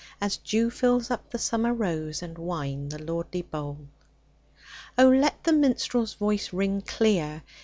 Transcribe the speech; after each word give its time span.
As 0.19 0.37
dew 0.37 0.71
fills 0.71 1.11
up 1.11 1.29
the 1.29 1.37
summer 1.37 1.71
rose 1.75 2.23
And 2.23 2.35
wine 2.35 2.89
the 2.89 2.97
lordly 2.99 3.43
bowl! 3.43 3.85
let 4.97 5.43
the 5.43 5.51
minstrePs 5.53 6.15
voice 6.15 6.51
ring 6.51 6.81
clear. 6.81 7.43